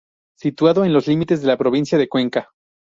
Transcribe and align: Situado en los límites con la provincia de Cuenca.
Situado 0.35 0.83
en 0.83 0.93
los 0.93 1.05
límites 1.07 1.41
con 1.41 1.47
la 1.49 1.57
provincia 1.57 1.95
de 1.95 2.09
Cuenca. 2.09 2.49